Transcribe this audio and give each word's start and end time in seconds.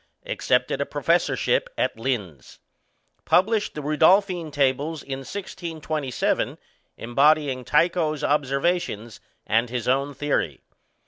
Accepted 0.25 0.81
a 0.81 0.85
professorship 0.87 1.69
at 1.77 1.95
Linz. 1.95 2.57
Published 3.23 3.75
the 3.75 3.83
Rudolphine 3.83 4.51
tables 4.51 5.03
in 5.03 5.19
1627, 5.19 6.57
embodying 6.97 7.63
Tycho's 7.63 8.23
observations 8.23 9.19
and 9.45 9.69
his 9.69 9.87
own 9.87 10.15
theory. 10.15 10.61